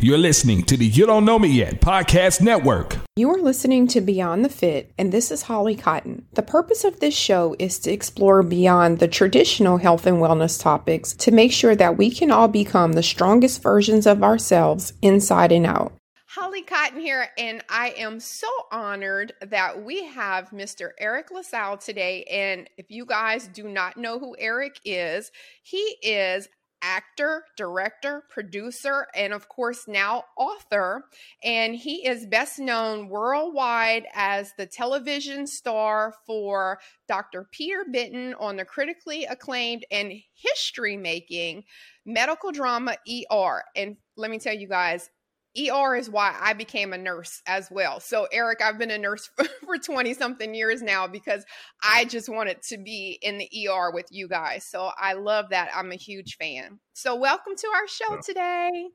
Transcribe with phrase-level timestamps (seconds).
[0.00, 2.98] You're listening to the You Don't Know Me Yet podcast network.
[3.16, 6.24] You are listening to Beyond the Fit, and this is Holly Cotton.
[6.34, 11.14] The purpose of this show is to explore beyond the traditional health and wellness topics
[11.14, 15.66] to make sure that we can all become the strongest versions of ourselves inside and
[15.66, 15.94] out.
[16.28, 20.90] Holly Cotton here, and I am so honored that we have Mr.
[21.02, 22.22] Eriq La Salle today.
[22.30, 25.32] And if you guys do not know who Eriq is,
[25.64, 26.46] he is
[26.82, 31.04] actor, director, producer, and of course now author.
[31.42, 37.48] And he is best known worldwide as the television star for Dr.
[37.50, 41.64] Peter Benton on the critically acclaimed and history making
[42.04, 43.64] medical drama ER.
[43.76, 45.10] And let me tell you guys,
[45.58, 48.00] ER is why I became a nurse as well.
[48.00, 49.30] So, Eriq, I've been a nurse
[49.64, 51.44] for 20 something years now because
[51.82, 54.64] I just wanted to be in the ER with you guys.
[54.64, 55.70] So, I love that.
[55.74, 56.78] I'm a huge fan.
[56.92, 58.88] So, welcome to our show today.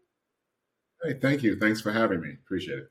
[1.04, 1.58] Hey, thank you.
[1.60, 2.30] Thanks for having me.
[2.46, 2.90] Appreciate it.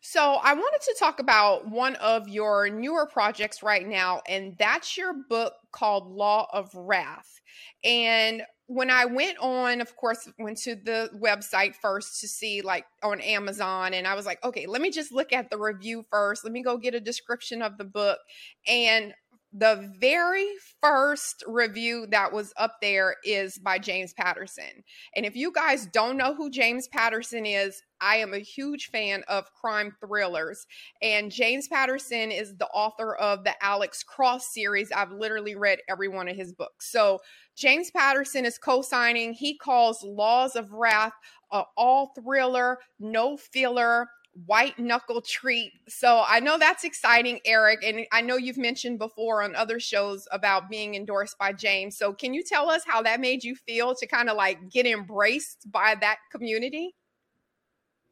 [0.00, 4.96] So, I wanted to talk about one of your newer projects right now, and that's
[4.96, 7.40] your book called Law of Wrath.
[7.84, 12.86] And when I went on, of course, went to the website first to see like
[13.02, 16.44] on Amazon, and I was like, okay, let me just look at the review first.
[16.44, 18.18] Let me go get a description of the book.
[18.66, 19.14] And
[19.56, 20.48] the very
[20.82, 24.82] first review that was up there is by James Patterson.
[25.14, 29.22] And if you guys don't know who James Patterson is, I am a huge fan
[29.28, 30.66] of crime thrillers.
[31.00, 34.90] And James Patterson is the author of the Alex Cross series.
[34.90, 36.90] I've literally read every one of his books.
[36.90, 37.20] So
[37.56, 39.34] James Patterson is co signing.
[39.34, 41.14] He calls Laws of Wrath
[41.52, 44.08] a all thriller, no filler
[44.46, 45.72] white knuckle treat.
[45.88, 47.78] So I know that's exciting, Eriq.
[47.82, 51.96] And I know you've mentioned before on other shows about being endorsed by James.
[51.96, 54.86] So can you tell us how that made you feel to kind of like get
[54.86, 56.94] embraced by that community?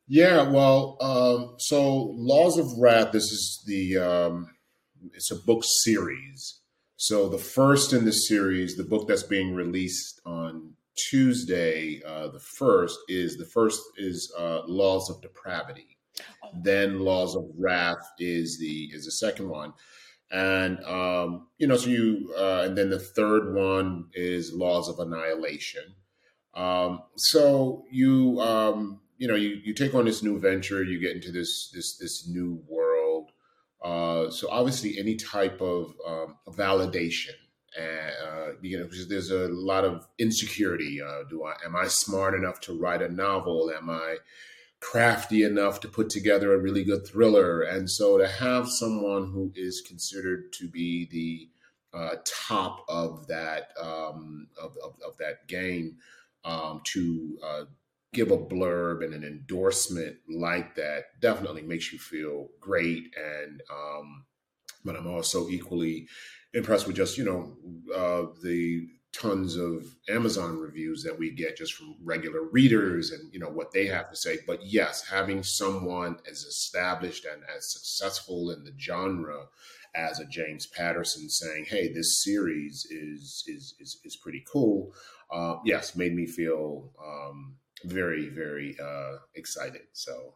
[0.09, 4.51] Yeah, well, um, so Laws of Wrath, this is the, um,
[5.15, 6.61] it's a book series.
[6.97, 10.75] So the first in the series, the book that's being released on
[11.09, 15.92] Tuesday, uh, the first is the first is uh, Laws of Depravity
[16.63, 19.73] then Laws of Wrath is the is the second one,
[20.31, 24.99] and um, you know, so you uh, and then the third one is Laws of
[24.99, 25.95] Annihilation.
[26.55, 31.17] Um, so you um, you know you you take on this new venture, you get
[31.17, 33.31] into this this this new world.
[33.83, 37.35] Uh, so obviously, any type of um, validation
[37.79, 41.01] uh, you know, there's a lot of insecurity.
[41.01, 43.71] Uh, do I am I smart enough to write a novel?
[43.75, 44.17] Am I
[44.83, 47.63] crafty enough to put together a really good thriller.
[47.63, 53.69] And so to have someone who is considered to be the uh, top of that
[53.81, 55.99] um, of, of, of, that game
[56.45, 57.65] um, to uh,
[58.13, 63.15] give a blurb and an endorsement like that definitely makes you feel great.
[63.17, 64.25] And um,
[64.85, 66.09] but I'm also equally
[66.55, 67.57] impressed with just you know
[67.95, 73.39] uh, the tons of Amazon reviews that we get just from regular readers and you
[73.39, 74.39] know what they have to say.
[74.47, 79.47] But yes, having someone as established and as successful in the genre
[79.95, 84.95] as a James Patterson saying, "Hey, this series is is is, is pretty cool,"
[85.31, 89.83] uh, yes, made me feel um, very very uh, excited.
[89.93, 90.35] So.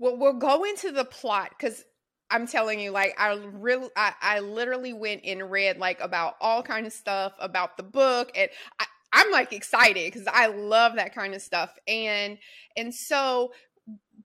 [0.00, 1.84] Well, we'll go into the plot because
[2.30, 6.62] I'm telling you, like I really, I, I literally went and read like about all
[6.62, 11.14] kind of stuff about the book, and I, I'm like excited because I love that
[11.14, 11.70] kind of stuff.
[11.86, 12.38] And
[12.76, 13.52] and so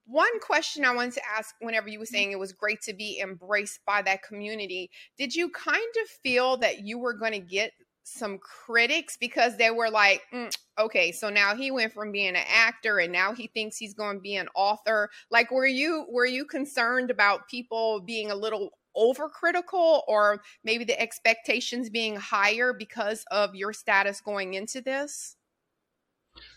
[0.06, 3.20] one question I wanted to ask whenever you were saying it was great to be
[3.20, 7.72] embraced by that community, did you kind of feel that you were going to get
[8.02, 12.44] some critics because they were like, mm, okay, so now he went from being an
[12.48, 15.10] actor and now he thinks he's going to be an author.
[15.30, 21.00] Like, were you were you concerned about people being a little overcritical or maybe the
[21.00, 25.36] expectations being higher because of your status going into this?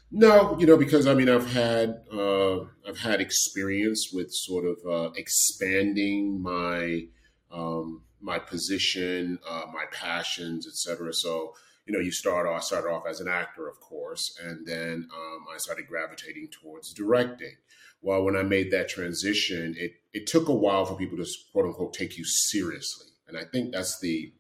[0.10, 4.78] No, you know, because I mean, I've had uh, I've had experience with sort of
[4.90, 7.08] uh, expanding my
[7.52, 11.14] um, my position, uh, my passions, etc.
[11.14, 11.54] So
[11.88, 15.46] you know, you start off started off as an actor, of course, and then um,
[15.54, 17.56] I started gravitating towards directing.
[18.02, 21.66] Well, when I made that transition, it it took a while for people to quote
[21.66, 24.34] unquote take you seriously, and I think that's the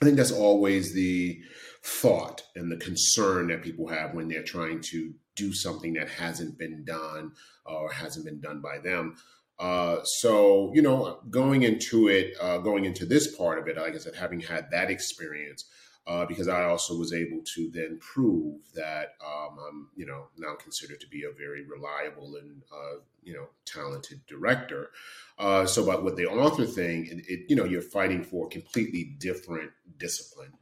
[0.00, 1.40] I think that's always the
[1.82, 6.58] thought and the concern that people have when they're trying to do something that hasn't
[6.58, 7.32] been done
[7.66, 9.16] or hasn't been done by them.
[9.58, 13.94] Uh, so you know, going into it, uh, going into this part of it, like
[13.94, 15.64] I said, having had that experience,
[16.06, 20.54] uh, because I also was able to then prove that um, I'm, you know, now
[20.54, 24.90] considered to be a very reliable and, uh, you know, talented director.
[25.38, 28.50] Uh, so, but with the author thing, it, it, you know, you're fighting for a
[28.50, 30.52] completely different discipline.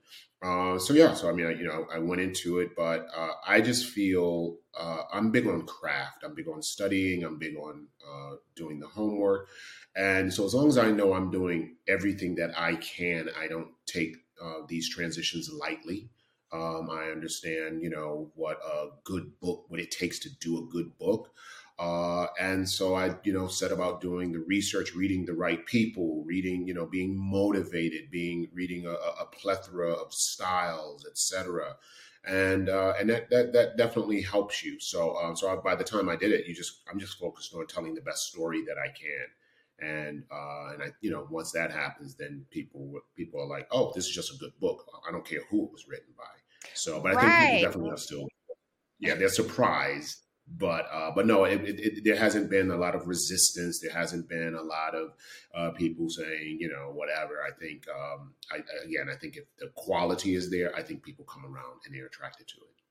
[0.42, 3.30] Uh, so yeah, so I mean, I, you know, I went into it, but uh,
[3.46, 6.24] I just feel uh, I'm big on craft.
[6.24, 7.22] I'm big on studying.
[7.24, 7.86] I'm big on
[8.56, 9.48] doing the homework,
[9.94, 13.68] and so as long as I know I'm doing everything that I can, I don't
[13.86, 16.08] take uh, these transitions lightly.
[16.52, 20.70] Um, I understand, you know, what a good book, what it takes to do a
[20.70, 21.30] good book.
[21.78, 26.22] Uh, and so I, you know, set about doing the research, reading the right people,
[26.26, 31.76] reading, you know, being motivated, being reading a, a plethora of styles, etc.
[32.24, 34.78] And uh, and that, that that definitely helps you.
[34.78, 37.54] So um, so I, by the time I did it, you just I'm just focused
[37.54, 39.26] on telling the best story that I can.
[39.82, 43.92] And uh, and I you know once that happens, then people people are like, oh,
[43.94, 44.84] this is just a good book.
[45.08, 46.24] I don't care who it was written by.
[46.74, 47.24] So, but I right.
[47.24, 48.28] think people definitely are still,
[49.00, 50.22] yeah, they're surprised
[50.58, 53.80] but uh, but no, it, it, it, there hasn't been a lot of resistance.
[53.80, 55.12] There hasn't been a lot of
[55.54, 57.42] uh, people saying you know whatever.
[57.46, 61.24] I think um, I, again, I think if the quality is there, I think people
[61.24, 62.81] come around and they're attracted to it.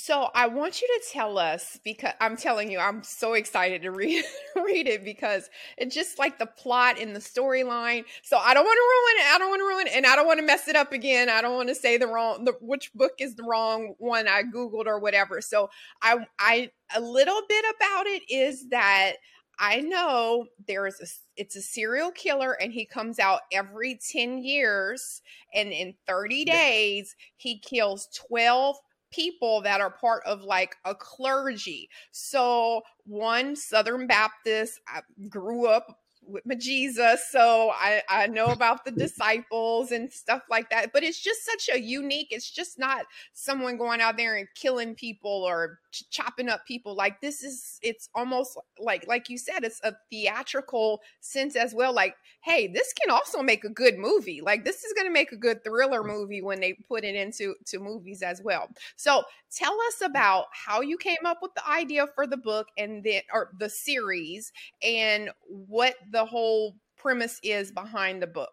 [0.00, 3.90] So I want you to tell us because I'm telling you, I'm so excited to
[3.90, 4.24] read
[4.56, 8.04] read it because it's just like the plot and the storyline.
[8.22, 9.34] So I don't want to ruin it.
[9.34, 11.28] I don't want to ruin it, and I don't want to mess it up again.
[11.28, 14.44] I don't want to say the wrong the which book is the wrong one I
[14.44, 15.40] googled or whatever.
[15.40, 15.68] So
[16.00, 19.14] I I a little bit about it is that
[19.58, 21.06] I know there is a
[21.36, 25.22] it's a serial killer and he comes out every 10 years
[25.52, 28.76] and in 30 days he kills 12
[29.10, 31.88] people that are part of like a clergy.
[32.10, 37.26] So, one Southern Baptist, I grew up with my Jesus.
[37.30, 40.92] So I, I know about the disciples and stuff like that.
[40.92, 44.94] But it's just such a unique, it's just not someone going out there and killing
[44.94, 46.94] people or ch- chopping up people.
[46.94, 51.92] Like this is, it's almost like, like you said, it's a theatrical sense as well.
[51.92, 54.40] Like, hey, this can also make a good movie.
[54.40, 56.06] Like this is going to make a good thriller mm.
[56.06, 58.68] movie when they put it into to movies as well.
[58.96, 63.02] So tell us about how you came up with the idea for the book and
[63.04, 64.52] then, or the series
[64.82, 68.50] and what the whole premise is behind the book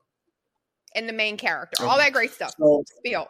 [0.96, 1.92] and the main character, okay.
[1.92, 2.54] all that great stuff.
[2.58, 3.28] So, Spiel.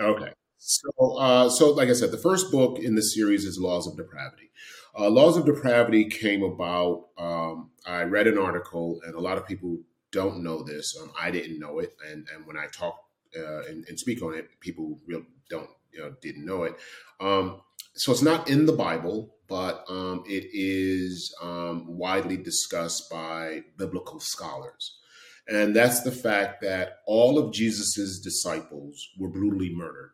[0.00, 0.32] okay.
[0.58, 3.96] So, uh, so like I said, the first book in the series is Laws of
[3.96, 4.50] Depravity.
[4.98, 7.06] Uh, Laws of Depravity came about.
[7.16, 9.78] Um, I read an article, and a lot of people
[10.10, 10.96] don't know this.
[11.00, 12.98] Um, I didn't know it, and and when I talk
[13.38, 16.74] uh, and, and, speak on it, people real don't you know, didn't know it.
[17.20, 17.60] Um,
[17.94, 24.20] so it's not in the Bible, but um, it is um, widely discussed by biblical
[24.20, 24.98] scholars.
[25.46, 30.12] And that's the fact that all of Jesus's disciples were brutally murdered.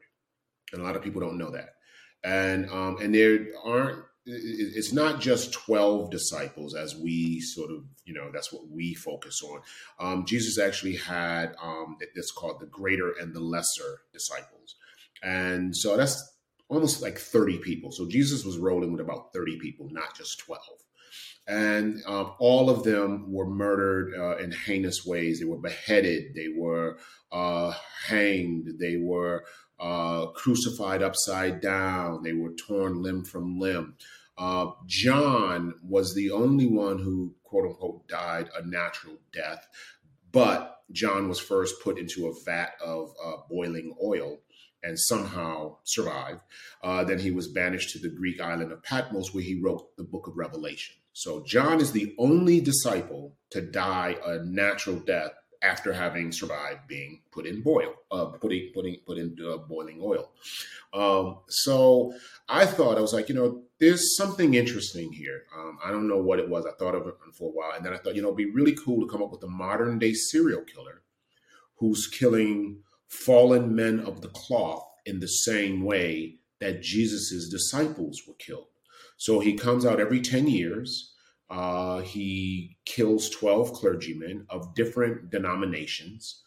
[0.73, 1.75] And a lot of people don't know that.
[2.25, 8.15] And, um, and there aren't, it's not just 12 disciples as we sort of, you
[8.15, 9.61] know, that's what we focus on.
[9.99, 14.77] Um, Jesus actually had, um, it's called the greater and the lesser disciples.
[15.23, 16.35] And so that's
[16.69, 17.93] almost like 30 people.
[17.93, 20.61] So Jesus was rolling with about 30 people, not just 12.
[21.47, 25.39] And um, all of them were murdered uh, in heinous ways.
[25.39, 26.99] They were beheaded, they were
[27.31, 27.75] uh,
[28.07, 29.45] hanged, they were
[29.79, 33.97] uh, crucified upside down, they were torn limb from limb.
[34.37, 39.67] Uh, John was the only one who, quote unquote, died a natural death,
[40.33, 44.41] but John was first put into a vat of uh, boiling oil
[44.83, 46.41] and somehow survived.
[46.83, 50.05] Uh, then he was banished to the Greek island of Patmos, where he wrote the
[50.05, 50.97] book of Revelation.
[51.13, 55.31] So John is the only disciple to die a natural death
[55.65, 60.31] after having survived being put in boil, uh, putting putting put in uh, boiling oil.
[60.93, 62.15] Um, so
[62.49, 65.45] I thought I was like, you know, there's something interesting here.
[65.57, 66.67] Um, I don't know what it was.
[66.67, 68.51] I thought of it for a while, and then I thought, you know, it'd be
[68.51, 71.03] really cool to come up with a modern day serial killer
[71.77, 72.79] who's killing
[73.09, 78.69] fallen men of the cloth in the same way that Jesus's disciples were killed.
[79.17, 81.14] So he comes out every 10 years.
[81.51, 86.45] Uh, he kills 12 clergymen of different denominations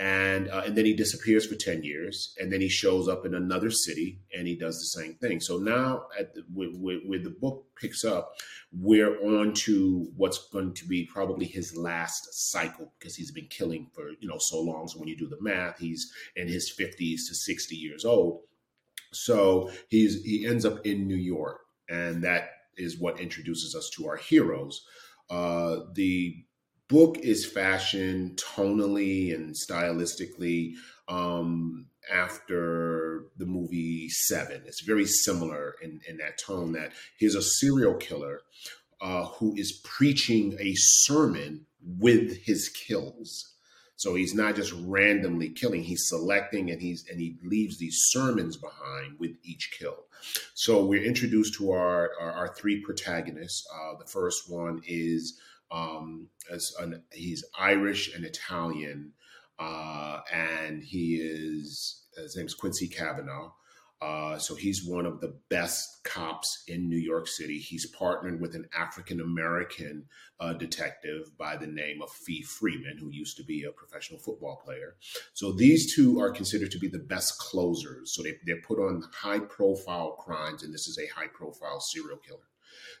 [0.00, 3.34] and uh, and then he disappears for 10 years and then he shows up in
[3.34, 5.40] another city and he does the same thing.
[5.40, 8.34] So now at the, where, the book picks up
[8.72, 13.90] we're on to what's going to be probably his last cycle because he's been killing
[13.92, 14.88] for you know so long.
[14.88, 18.40] So when you do the math he's in his 50s to 60 years old.
[19.12, 24.08] So he's he ends up in new york and that is what introduces us to
[24.08, 24.80] our heroes
[25.30, 26.44] uh, the
[26.88, 30.72] book is fashioned tonally and stylistically
[31.08, 34.62] um, after the movie Seven.
[34.66, 38.40] It's very similar in, in that tone that he's a serial killer
[39.00, 43.54] uh, who is preaching a sermon with his kills.
[44.00, 48.56] So he's not just randomly killing; he's selecting, and he's and he leaves these sermons
[48.56, 50.06] behind with each kill.
[50.54, 53.62] So we're introduced to our our, our three protagonists.
[53.70, 55.38] Uh, the first one is
[55.70, 59.12] um, as an, he's Irish and Italian,
[59.58, 63.52] uh, and he is his name's Quincy Cavanaugh.
[64.02, 67.58] Uh, so he's one of the best cops in New York City.
[67.58, 70.06] He's partnered with an African American
[70.38, 74.62] uh, detective by the name of Fee Freeman, who used to be a professional football
[74.64, 74.96] player.
[75.34, 78.14] So these two are considered to be the best closers.
[78.14, 82.18] So they, they're put on high profile crimes, and this is a high profile serial
[82.18, 82.40] killer.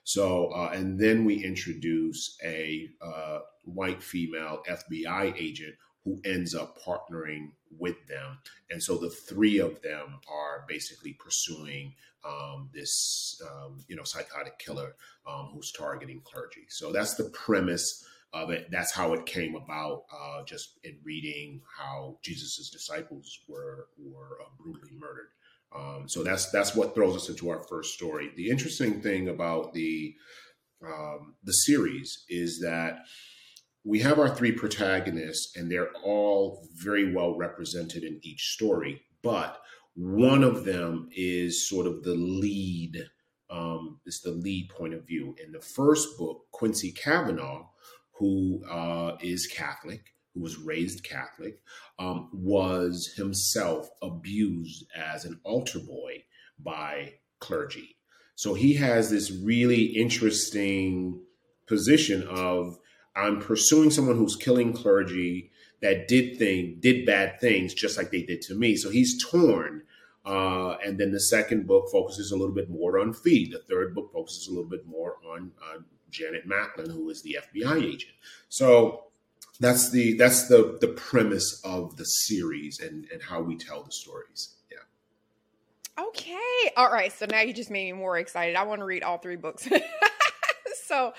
[0.04, 6.78] So, uh, and then we introduce a uh, white female FBI agent who ends up
[6.82, 8.38] partnering with them.
[8.70, 14.58] And so the three of them are basically pursuing um, this, um, you know, psychotic
[14.58, 14.94] killer
[15.26, 16.66] um, who's targeting clergy.
[16.68, 18.68] So that's the premise of it.
[18.70, 24.48] That's how it came about, uh, just in reading how Jesus's disciples were were uh,
[24.58, 25.28] brutally murdered.
[25.74, 28.30] Um, so that's that's what throws us into our first story.
[28.36, 30.14] The interesting thing about the
[30.84, 33.00] um, the series is that
[33.84, 39.02] we have our three protagonists, and they're all very well represented in each story.
[39.22, 39.60] But
[39.94, 43.06] one of them is sort of the lead.
[43.48, 45.34] Um, the lead point of view.
[45.44, 47.66] In the first book, Quincy Cavanaugh,
[48.12, 51.60] who uh, is Catholic, who was raised Catholic,
[51.98, 56.22] um, was himself abused as an altar boy
[56.58, 57.96] by clergy.
[58.36, 61.20] So he has this really interesting
[61.66, 62.78] position of
[63.16, 65.50] I'm pursuing someone who's killing clergy
[65.82, 68.76] that did thing did bad things just like they did to me.
[68.76, 69.82] So he's torn.
[70.24, 73.50] Uh, and then the second book focuses a little bit more on Fee.
[73.50, 75.78] The third book focuses a little bit more on uh,
[76.10, 78.12] Janet Macklin, who is the FBI agent.
[78.48, 79.04] So
[79.60, 83.92] that's the that's the the premise of the series and and how we tell the
[83.92, 84.56] stories.
[84.70, 86.04] Yeah.
[86.04, 86.72] Okay.
[86.76, 87.12] All right.
[87.12, 88.56] So now you just made me more excited.
[88.56, 89.68] I want to read all three books.
[90.90, 91.12] so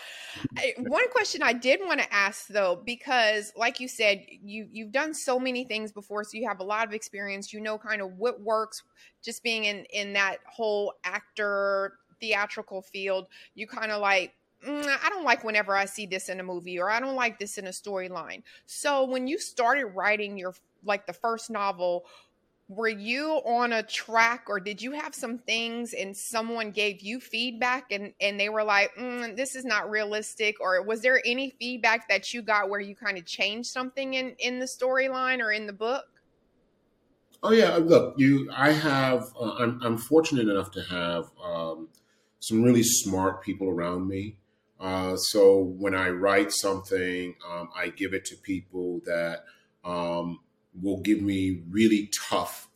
[0.78, 5.14] one question i did want to ask though because like you said you you've done
[5.14, 8.18] so many things before so you have a lot of experience you know kind of
[8.18, 8.84] what works
[9.24, 14.34] just being in in that whole actor theatrical field you kind of like
[14.68, 17.40] mm, I don't like whenever I see this in a movie or I don't like
[17.40, 18.44] this in a storyline.
[18.66, 22.06] So when you started writing your like the first novel,
[22.72, 27.20] were you on a track or did you have some things and someone gave you
[27.20, 31.50] feedback and and they were like mm, this is not realistic or was there any
[31.60, 35.52] feedback that you got where you kind of changed something in in the storyline or
[35.52, 36.06] in the book?
[37.44, 41.90] Oh yeah look you i have uh, I'm, I'm fortunate enough to have um,
[42.40, 44.38] some really smart people around me.
[44.80, 49.44] Uh, so when i write something um, i give it to people that
[49.84, 50.40] um,
[50.80, 52.68] will give me really tough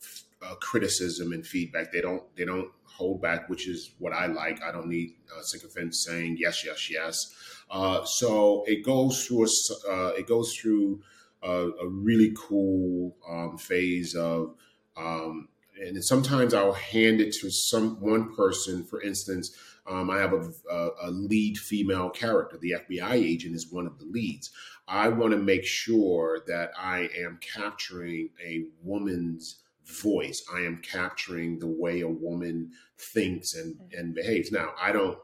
[0.41, 1.91] uh, criticism and feedback.
[1.91, 4.61] They don't they don't hold back, which is what I like.
[4.61, 7.33] I don't need uh, sycophants saying yes, yes, yes.
[7.69, 11.01] Uh, so it goes through a uh, it goes through
[11.43, 14.55] a, a really cool um, phase of.
[14.97, 18.85] Um, and sometimes I'll hand it to some one person.
[18.85, 19.55] For instance,
[19.87, 22.57] um, I have a, a, a, lead female character.
[22.57, 24.49] The FBI agent is one of the leads.
[24.87, 30.43] I want to make sure that I am capturing a woman's voice.
[30.53, 33.99] I am capturing the way a woman thinks and, mm-hmm.
[33.99, 34.51] and behaves.
[34.51, 35.17] Now, I don't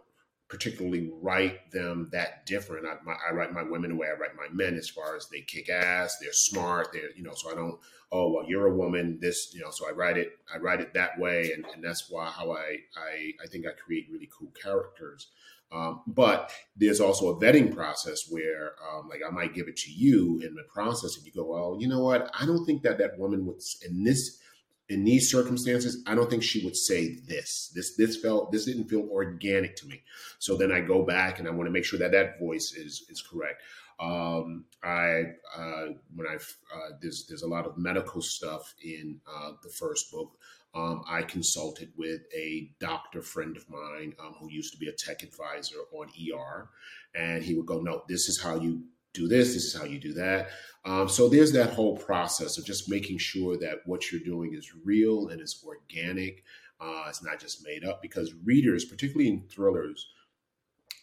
[0.51, 2.85] particularly write them that different.
[2.85, 5.29] I, my, I, write my women the way I write my men, as far as
[5.29, 7.33] they kick ass, they're smart, they're you know.
[7.33, 7.79] So I don't.
[8.11, 9.17] Oh well, you're a woman.
[9.21, 9.71] This you know.
[9.71, 10.33] So I write it.
[10.53, 13.71] I write it that way, and, and that's why how I I I think I
[13.71, 15.27] create really cool characters.
[15.71, 19.89] Um, but there's also a vetting process where, um, like, I might give it to
[19.89, 22.29] you in the process, and you go, "Well, you know what?
[22.37, 24.41] I don't think that that woman would in this
[24.91, 27.71] in these circumstances, I don't think she would say this.
[27.73, 30.03] This this felt this didn't feel organic to me.
[30.39, 33.05] So then I go back and I want to make sure that that voice is
[33.09, 33.61] is correct.
[34.01, 35.23] Um, I
[35.55, 40.11] uh, when I uh, there's there's a lot of medical stuff in uh, the first
[40.11, 40.37] book.
[40.73, 44.93] Um, I consulted with a doctor friend of mine um, who used to be a
[44.93, 46.69] tech advisor on ER,
[47.15, 49.53] and he would go, "No, this is how you do this.
[49.53, 50.49] This is how you do that."
[50.83, 54.71] Um, so there's that whole process of just making sure that what you're doing is
[54.83, 56.43] real and it's organic.
[56.79, 60.07] Uh, it's not just made up because readers, particularly in thrillers,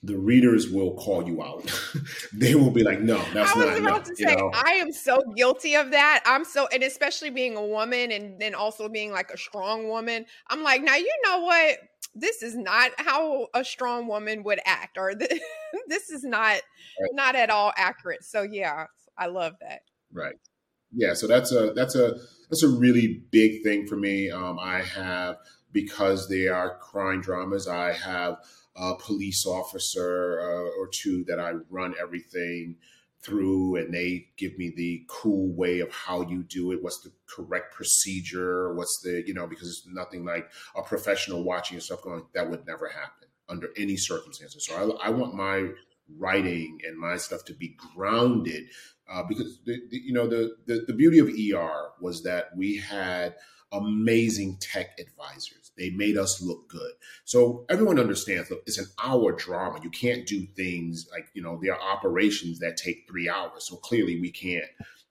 [0.02, 1.72] the readers will call you out.
[2.32, 4.50] they will be like, "No, that's not." I was not." about to say, know?
[4.52, 6.22] I am so guilty of that.
[6.24, 10.26] I'm so, and especially being a woman, and then also being like a strong woman.
[10.48, 11.78] I'm like, now you know what?
[12.14, 15.38] This is not how a strong woman would act, or this,
[15.88, 16.60] this is not
[17.00, 17.10] Right.
[17.12, 18.24] not at all accurate.
[18.24, 18.86] So yeah,
[19.16, 19.80] I love that.
[20.12, 20.34] Right.
[20.92, 21.14] Yeah.
[21.14, 22.16] So that's a that's a
[22.50, 24.30] that's a really big thing for me.
[24.30, 25.36] Um, I have
[25.72, 27.68] because they are crime dramas.
[27.68, 28.38] I have
[28.74, 32.76] a police officer uh, or two that I run everything
[33.22, 36.82] through, and they give me the cool way of how you do it.
[36.82, 38.74] What's the correct procedure?
[38.74, 42.66] What's the you know because it's nothing like a professional watching yourself going that would
[42.66, 44.66] never happen under any circumstances.
[44.66, 45.70] So I, I want my
[46.16, 48.64] writing and my stuff to be grounded
[49.10, 52.76] uh, because the, the, you know the, the the beauty of ER was that we
[52.76, 53.34] had
[53.72, 55.72] amazing tech advisors.
[55.76, 56.92] They made us look good.
[57.24, 59.80] So everyone understands look, it's an hour drama.
[59.82, 63.64] You can't do things like, you know, there are operations that take three hours.
[63.64, 64.64] So clearly we can't,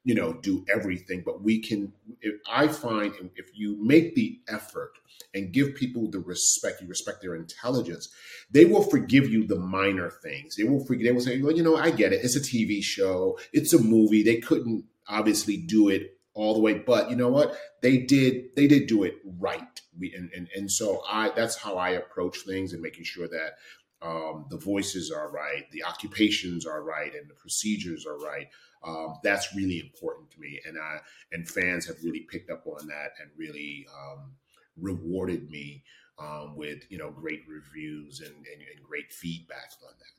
[0.07, 1.91] you know, do everything, but we can.
[2.21, 4.93] If I find if you make the effort
[5.33, 8.07] and give people the respect, you respect their intelligence,
[8.49, 10.55] they will forgive you the minor things.
[10.55, 12.23] They will forgive, they will say, well, you know, I get it.
[12.23, 14.23] It's a TV show, it's a movie.
[14.23, 17.57] They couldn't obviously do it all the way, but you know what?
[17.81, 19.81] They did they did do it right.
[19.99, 23.57] We and and, and so I that's how I approach things and making sure that
[24.01, 28.47] um, the voices are right, the occupations are right, and the procedures are right.
[28.85, 30.99] Um, that's really important to me, and I
[31.31, 34.33] and fans have really picked up on that and really um,
[34.79, 35.83] rewarded me
[36.19, 40.17] um, with you know great reviews and, and, and great feedback on that.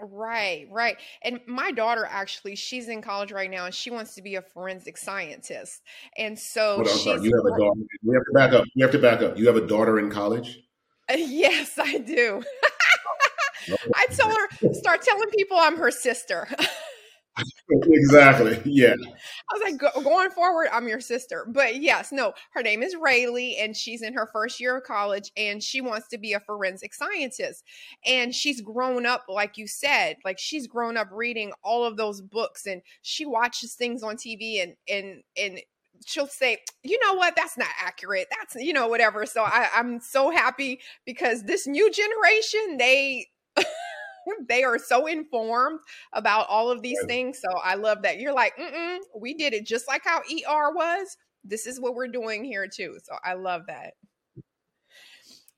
[0.00, 0.96] Right, right.
[1.22, 4.42] And my daughter actually, she's in college right now and she wants to be a
[4.42, 5.82] forensic scientist.
[6.18, 7.22] And so Hold on, I'm sorry.
[7.22, 7.80] You have a daughter.
[8.02, 8.64] We have to back up.
[8.74, 9.38] You have to back up.
[9.38, 10.58] You have a daughter in college.
[11.16, 12.42] Yes, I do.
[13.94, 16.48] I tell her start telling people I'm her sister.
[17.70, 18.60] exactly.
[18.64, 18.94] Yeah.
[18.94, 21.46] I was like, Go, going forward, I'm your sister.
[21.50, 25.32] But yes, no, her name is Rayleigh, and she's in her first year of college,
[25.36, 27.64] and she wants to be a forensic scientist.
[28.06, 32.20] And she's grown up, like you said, like she's grown up reading all of those
[32.20, 35.60] books, and she watches things on TV, and and and
[36.06, 38.28] she'll say, you know what, that's not accurate.
[38.30, 39.26] That's you know whatever.
[39.26, 43.28] So I, I'm so happy because this new generation, they.
[44.48, 45.80] they are so informed
[46.14, 47.38] about all of these things.
[47.38, 51.18] So I love that you're like, Mm-mm, we did it just like how ER was.
[51.44, 52.96] This is what we're doing here too.
[53.04, 53.92] So I love that.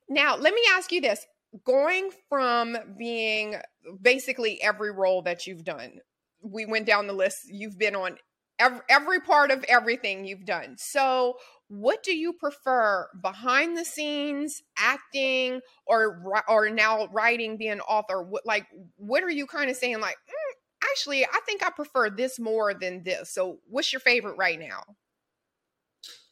[0.08, 1.24] Now, let me ask you this
[1.64, 3.56] going from being
[4.00, 6.00] basically every role that you've done,
[6.42, 8.16] we went down the list, you've been on
[8.58, 10.76] every, every part of everything you've done.
[10.78, 11.38] So,
[11.68, 18.22] what do you prefer behind the scenes acting or or now writing being an author
[18.22, 18.66] what like
[18.96, 22.72] what are you kind of saying like "Mm, actually i think i prefer this more
[22.72, 24.84] than this so what's your favorite right now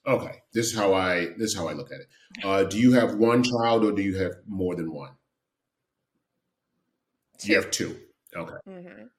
[0.06, 0.42] Okay.
[0.52, 2.08] This is how I this is how I look at it.
[2.44, 5.16] Uh, do you have one child or do you have more than one?
[7.42, 8.00] You have two.
[8.34, 8.56] Okay.
[8.66, 9.10] Mhm.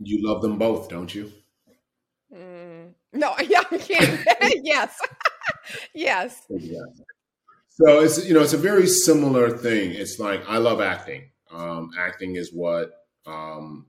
[0.00, 1.32] You love them both, don't you?
[2.34, 2.92] Mm.
[3.12, 4.26] no yeah I can't.
[4.64, 4.98] yes
[5.94, 7.04] yes Exactly.
[7.68, 9.92] So it's you know it's a very similar thing.
[9.92, 11.30] It's like I love acting.
[11.50, 12.90] Um, acting is what
[13.26, 13.86] um,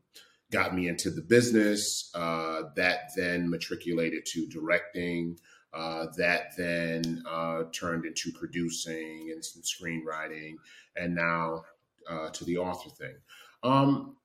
[0.51, 2.09] got me into the business.
[2.15, 5.37] Uh, that then matriculated to directing.
[5.73, 10.53] Uh, that then uh, turned into producing and some screenwriting,
[10.95, 11.63] and now
[12.09, 13.15] uh, to the author thing.
[13.63, 14.15] Um,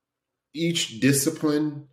[0.54, 1.88] each discipline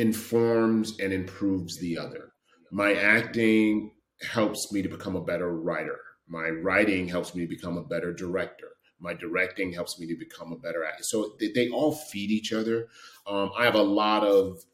[0.00, 2.32] informs and improves the other.
[2.72, 5.98] My acting helps me to become a better writer.
[6.26, 8.68] My writing helps me to become a better director.
[8.98, 11.04] My directing helps me to become a better actor.
[11.04, 12.88] So they, they all feed each other.
[13.26, 14.64] Um, I have a lot of,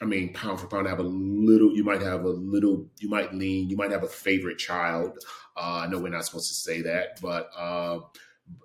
[0.00, 3.08] I mean, pound for pound, I have a little, you might have a little, you
[3.08, 5.18] might lean, you might have a favorite child.
[5.56, 7.98] Uh, I know we're not supposed to say that, but uh,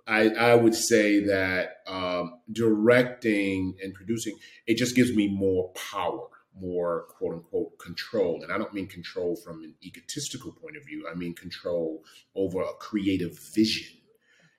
[0.06, 6.28] I, I would say that um, directing and producing, it just gives me more power
[6.60, 8.44] more quote unquote control.
[8.44, 12.04] And I don't mean control from an egotistical point of view, I mean control
[12.36, 13.98] over a creative vision.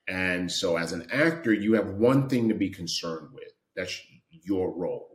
[0.07, 3.99] And so, as an actor, you have one thing to be concerned with that's
[4.31, 5.14] your role.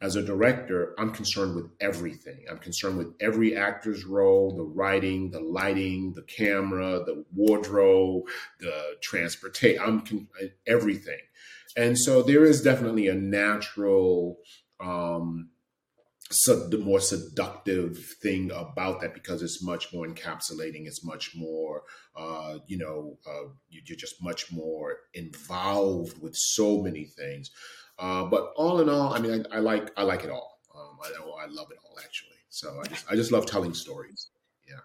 [0.00, 2.44] As a director, I'm concerned with everything.
[2.50, 8.24] I'm concerned with every actor's role, the writing, the lighting, the camera, the wardrobe,
[8.60, 9.80] the transportation.
[9.82, 10.28] I'm con-
[10.66, 11.20] everything.
[11.76, 14.38] And so there is definitely a natural
[14.80, 15.50] um,
[16.30, 21.84] so the more seductive thing about that because it's much more encapsulating it's much more
[22.16, 27.50] uh, you know uh, you're just much more involved with so many things
[27.98, 30.98] uh, but all in all i mean i, I like i like it all um,
[31.02, 34.28] I, I love it all actually so i just i just love telling stories
[34.68, 34.80] Yeah.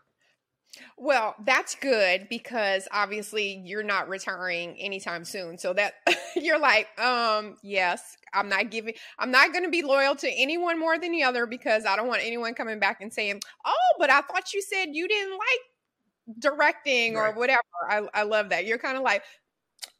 [0.98, 5.58] well, that's good because obviously you're not retiring anytime soon.
[5.58, 5.96] So that
[6.36, 10.80] you're like, um, yes, I'm not giving I'm not going to be loyal to anyone
[10.80, 14.10] more than the other because I don't want anyone coming back and saying, "Oh, but
[14.10, 17.34] I thought you said you didn't like directing right.
[17.34, 18.66] or whatever." I I love that.
[18.66, 19.24] You're kind of like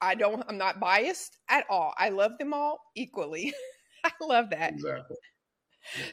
[0.02, 1.94] I don't I'm not biased at all.
[1.98, 3.54] I love them all equally.
[4.04, 4.74] I love that.
[4.74, 5.18] Exactly.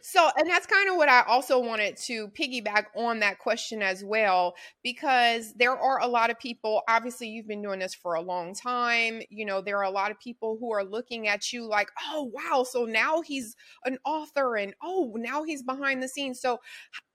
[0.02, 4.02] So, and that's kind of what I also wanted to piggyback on that question as
[4.04, 8.20] well, because there are a lot of people, obviously, you've been doing this for a
[8.20, 9.22] long time.
[9.30, 12.30] You know, there are a lot of people who are looking at you like, oh,
[12.32, 16.40] wow, so now he's an author and oh, now he's behind the scenes.
[16.40, 16.60] So,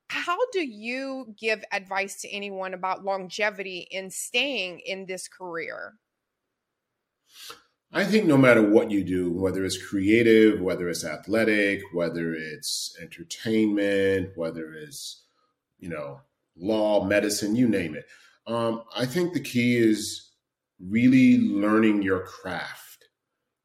[0.09, 5.95] how do you give advice to anyone about longevity in staying in this career?
[7.95, 12.95] I think no matter what you do, whether it's creative, whether it's athletic, whether it's
[12.99, 15.23] entertainment, whether it's,
[15.77, 16.21] you know,
[16.57, 18.05] law, medicine, you name it,
[18.47, 20.31] um, I think the key is
[20.79, 23.05] really learning your craft.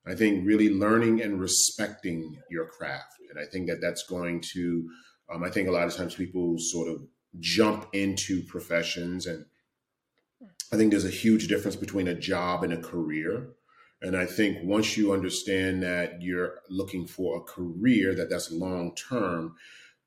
[0.07, 3.15] I think really learning and respecting your craft.
[3.31, 4.89] And I think that that's going to,
[5.33, 7.03] um, I think a lot of times people sort of
[7.41, 9.27] jump into professions.
[9.27, 9.47] And
[10.73, 13.55] I think there's a huge difference between a job and a career.
[14.01, 18.95] And I think once you understand that you're looking for a career that that's long
[18.95, 19.57] term,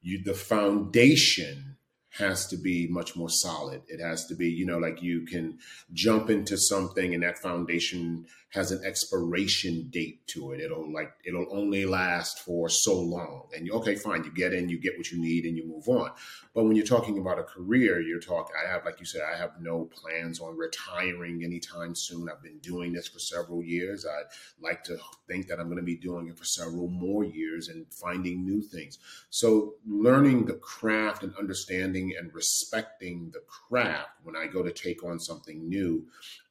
[0.01, 1.77] you the foundation
[2.17, 3.82] has to be much more solid.
[3.88, 5.60] It has to be, you know, like you can
[5.93, 10.60] jump into something and that foundation has an expiration date to it.
[10.60, 13.48] It'll like it'll only last for so long.
[13.56, 15.88] And you okay, fine, you get in, you get what you need, and you move
[15.88, 16.12] on.
[16.54, 18.54] But when you're talking about a career, you're talking.
[18.62, 22.30] I have, like you said, I have no plans on retiring anytime soon.
[22.30, 24.06] I've been doing this for several years.
[24.06, 24.26] I'd
[24.62, 24.98] like to
[25.30, 28.62] think that I'm going to be doing it for several more years and finding new
[28.62, 29.00] things.
[29.30, 35.06] So learning the craft and understanding and respecting the craft when I go to take
[35.06, 36.06] on something new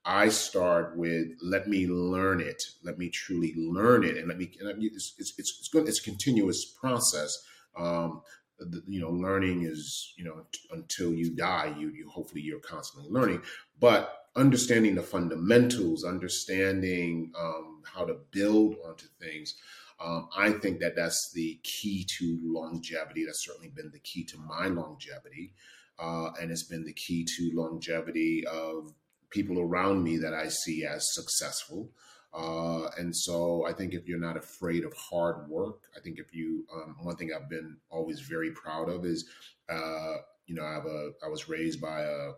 [0.04, 4.50] I start with let me learn it, let me truly learn it, and let me.
[4.60, 5.88] And it's, it's, it's, it's good.
[5.88, 7.36] It's a continuous process.
[7.78, 8.22] Um,
[8.58, 12.60] the, you know, learning is you know t- until you die, you you hopefully you're
[12.60, 13.42] constantly learning,
[13.78, 19.54] but understanding the fundamentals, understanding um, how to build onto things.
[20.02, 23.26] Um, I think that that's the key to longevity.
[23.26, 25.52] That's certainly been the key to my longevity.
[25.98, 28.94] Uh, and it's been the key to longevity of
[29.30, 31.90] people around me that I see as successful.
[32.32, 36.32] Uh, and so I think if you're not afraid of hard work, I think if
[36.32, 39.28] you, um, one thing I've been always very proud of is,
[39.68, 40.14] uh,
[40.46, 42.32] you know, I have a, I was raised by a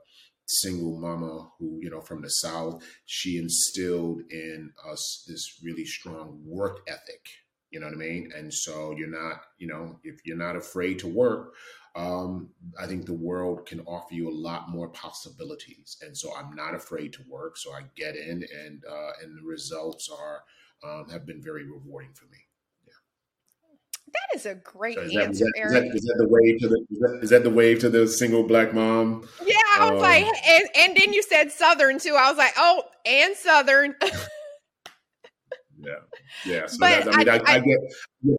[0.47, 6.41] single mama who, you know, from the South, she instilled in us this really strong
[6.45, 7.27] work ethic.
[7.71, 8.31] You know what I mean?
[8.37, 11.55] And so you're not, you know, if you're not afraid to work,
[11.95, 12.49] um,
[12.81, 15.99] I think the world can offer you a lot more possibilities.
[16.03, 17.59] And so I'm not afraid to work.
[17.59, 20.43] So I get in, and uh, and the results are
[20.85, 22.39] um, have been very rewarding for me.
[24.13, 25.67] That is a great so is that, answer, is that, Eriq.
[25.67, 28.43] Is that, is that the wave to the is that the wave to the single
[28.43, 29.27] black mom?
[29.45, 32.15] Yeah, I was um, like, and, and then you said Southern too.
[32.19, 33.95] I was like, oh, and Southern.
[35.79, 35.95] yeah,
[36.45, 36.67] yeah.
[36.67, 37.79] So but I mean, I, I, I get,
[38.23, 38.35] yeah,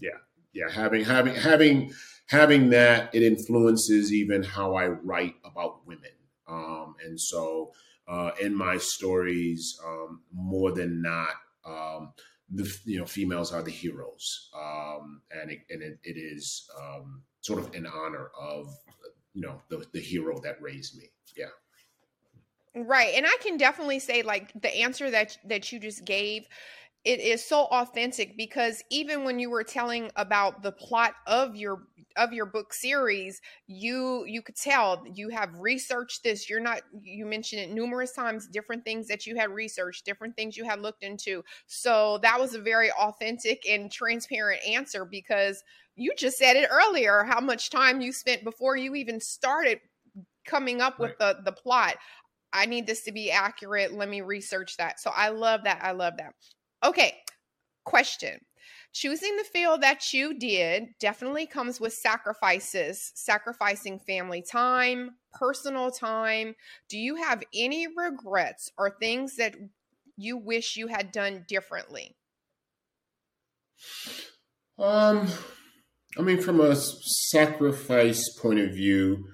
[0.00, 0.10] yeah,
[0.54, 0.70] yeah.
[0.70, 1.92] Having having having
[2.26, 6.10] having that, it influences even how I write about women.
[6.48, 7.72] Um, and so
[8.08, 11.34] uh, in my stories, um, more than not,
[11.64, 12.12] um,
[12.50, 17.22] the you know females are the heroes, um, and it, and it, it is um,
[17.40, 18.68] sort of in honor of
[19.32, 21.04] you know the the hero that raised me.
[21.36, 21.46] Yeah.
[22.76, 26.46] Right, and I can definitely say like the answer that that you just gave
[27.04, 31.82] it is so authentic because even when you were telling about the plot of your
[32.16, 37.26] of your book series you you could tell you have researched this you're not you
[37.26, 41.02] mentioned it numerous times different things that you had researched different things you had looked
[41.02, 45.62] into so that was a very authentic and transparent answer because
[45.96, 49.78] you just said it earlier how much time you spent before you even started
[50.46, 51.36] coming up with right.
[51.36, 51.96] the the plot
[52.56, 53.92] I need this to be accurate.
[53.92, 55.00] Let me research that.
[55.00, 55.80] So I love that.
[55.82, 56.34] I love that.
[56.84, 57.14] Okay,
[57.84, 58.38] question.
[58.92, 66.54] Choosing the field that you did definitely comes with sacrifices, sacrificing family time, personal time.
[66.88, 69.56] Do you have any regrets or things that
[70.16, 72.16] you wish you had done differently?
[74.78, 75.28] Um
[76.16, 79.26] I mean, from a sacrifice point of view,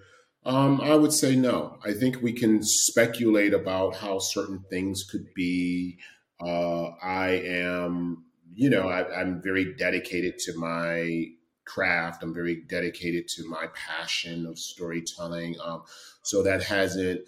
[0.46, 1.78] um, I would say no.
[1.84, 5.98] I think we can speculate about how certain things could be.
[6.40, 8.24] Uh, I am,
[8.54, 11.26] you know, I, I'm very dedicated to my
[11.64, 12.22] craft.
[12.22, 15.56] I'm very dedicated to my passion of storytelling.
[15.62, 15.82] Um,
[16.22, 17.20] so that hasn't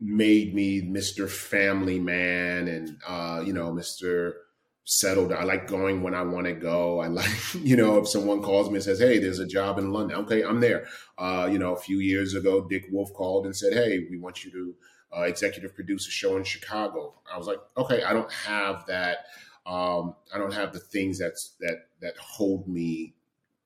[0.00, 1.28] made me Mr.
[1.28, 4.32] Family Man and, uh, you know, Mr
[4.86, 5.32] settled.
[5.32, 7.00] I like going when I want to go.
[7.00, 9.92] I like, you know, if someone calls me and says, "Hey, there's a job in
[9.92, 10.86] London," okay, I'm there.
[11.18, 14.44] Uh, you know, a few years ago, Dick Wolf called and said, "Hey, we want
[14.44, 14.74] you to
[15.14, 19.26] uh, executive produce a show in Chicago." I was like, "Okay, I don't have that.
[19.66, 23.14] Um, I don't have the things that's that that hold me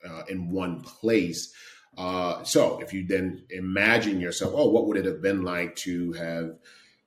[0.09, 1.53] uh, in one place."
[1.99, 6.13] Uh, so, if you then imagine yourself, oh, what would it have been like to
[6.13, 6.57] have,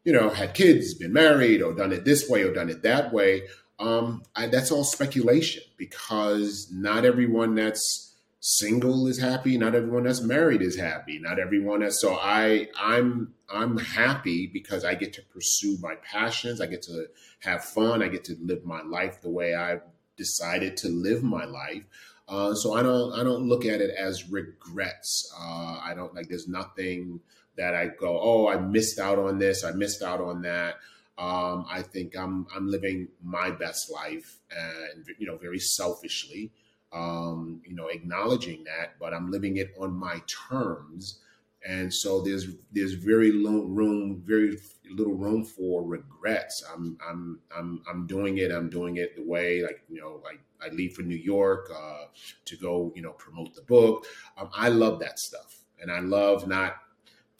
[0.04, 3.14] you know, had kids, been married, or done it this way, or done it that
[3.14, 3.44] way?
[3.80, 8.13] Um, I, that's all speculation because not everyone that's
[8.46, 9.58] single is happy.
[9.58, 11.18] Not everyone that's married is happy.
[11.18, 16.60] Not everyone that's so I I'm I'm happy because I get to pursue my passions.
[16.60, 17.06] I get to
[17.40, 18.04] have fun.
[18.04, 19.80] I get to live my life the way I
[20.18, 21.86] decided to live my life.
[22.28, 25.34] Uh, so I don't I don't look at it as regrets.
[25.40, 27.22] Uh, I don't like there's nothing
[27.56, 30.76] that I go oh I missed out on this I missed out on that.
[31.18, 36.52] Um, I think I'm I'm living my best life, and you know, very selfishly,
[36.94, 41.20] um, you know, acknowledging that, but I'm living it on my terms,
[41.68, 44.58] and so there's there's very little room, very
[44.92, 46.64] little room for regrets.
[46.72, 48.52] I'm I'm I'm I'm doing it.
[48.52, 52.06] I'm doing it the way like you know like I leave for New York uh,
[52.46, 54.06] to go you know promote the book.
[54.38, 56.76] Um, I love that stuff, and I love not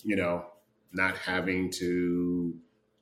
[0.04, 0.46] you know
[0.94, 2.56] not having to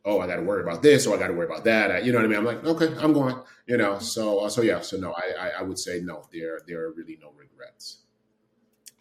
[0.05, 1.91] oh, I got to worry about this or I got to worry about that.
[1.91, 2.37] I, you know what I mean?
[2.39, 3.35] I'm like, okay, I'm going.
[3.71, 6.25] You know, so uh, so yeah, so no, I, I, would say no.
[6.33, 7.99] There there are really no regrets.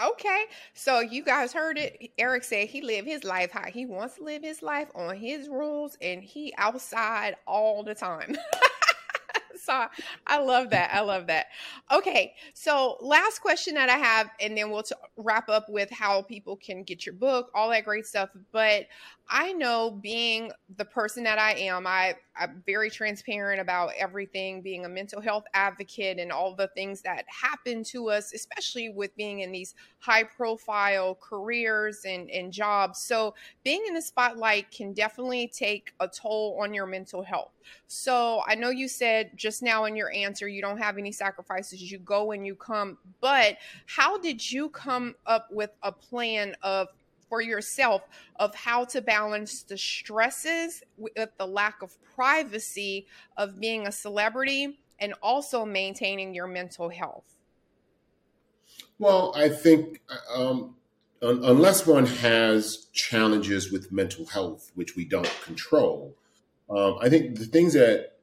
[0.00, 2.12] Okay, so you guys heard it.
[2.20, 5.48] Eriq said he live his life how he wants to live his life on his
[5.48, 8.37] rules, and he outside all the time.
[9.61, 9.87] so
[10.24, 10.94] I love that.
[10.94, 11.46] I love that.
[11.90, 16.22] Okay, so last question that I have, and then we'll t- wrap up with how
[16.22, 18.30] people can get your book, all that great stuff.
[18.52, 18.87] But
[19.32, 24.84] I know being the person that I am, I, I'm very transparent about everything, being
[24.84, 29.40] a mental health advocate and all the things that happen to us, especially with being
[29.40, 33.00] in these high profile careers and, and jobs.
[33.00, 37.52] So, being in the spotlight can definitely take a toll on your mental health.
[37.86, 41.90] So, I know you said just now in your answer, you don't have any sacrifices,
[41.90, 46.88] you go and you come, but how did you come up with a plan of
[47.30, 53.06] for yourself of how to balance the stresses with the lack of privacy
[53.38, 57.38] of being a celebrity and also maintaining your mental health?
[58.98, 60.02] Well, I think
[60.34, 60.76] um,
[61.22, 66.16] un- unless one has challenges with mental health, which we don't control,
[66.68, 68.18] um, I think the things that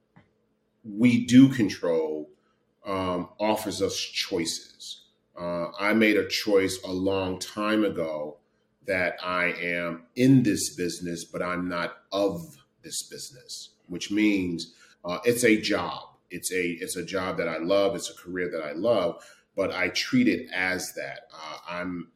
[0.84, 2.30] we do control
[2.86, 5.02] um, offers us choices.
[5.38, 8.38] Uh, I made a choice a long time ago
[8.88, 14.74] that I am in this business, but I'm not of this business, which means
[15.04, 16.04] uh, it's a job.
[16.30, 17.96] It's a it's a job that I love.
[17.96, 19.24] It's a career that I love,
[19.56, 21.28] but I treat it as that.
[21.34, 22.10] Uh, I'm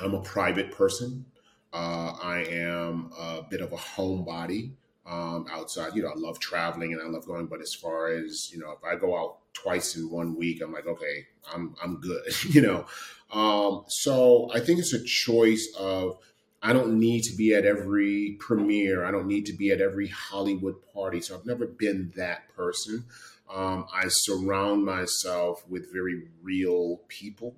[0.00, 1.26] I'm a private person.
[1.72, 4.72] Uh, I am a bit of a homebody
[5.06, 5.94] um, outside.
[5.94, 8.70] You know, I love traveling and I love going, but as far as you know,
[8.70, 12.22] if I go out twice in one week, I'm like, okay, I'm I'm good.
[12.50, 12.86] you know,
[13.32, 16.18] um, so I think it's a choice of
[16.62, 19.04] I don't need to be at every premiere.
[19.04, 21.20] I don't need to be at every Hollywood party.
[21.20, 23.04] So I've never been that person.
[23.52, 27.54] Um, I surround myself with very real people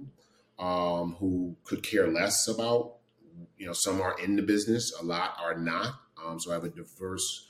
[0.59, 2.97] um, who could care less about,
[3.57, 5.95] you know, some are in the business, a lot are not.
[6.23, 7.47] Um, so I have a diverse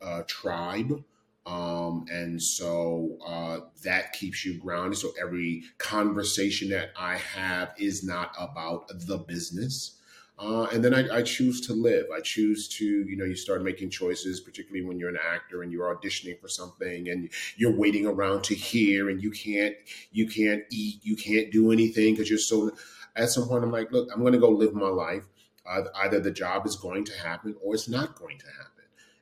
[0.00, 1.04] uh, tribe
[1.46, 4.98] um, and so uh, that keeps you grounded.
[4.98, 9.98] So every conversation that I have is not about the business.
[10.36, 12.06] Uh, and then I, I, choose to live.
[12.12, 15.70] I choose to, you know, you start making choices, particularly when you're an actor and
[15.70, 19.76] you're auditioning for something and you're waiting around to hear and you can't,
[20.10, 22.72] you can't eat, you can't do anything because you're so.
[23.16, 25.22] At some point, I'm like, look, I'm going to go live my life.
[25.64, 28.73] Uh, either the job is going to happen or it's not going to happen.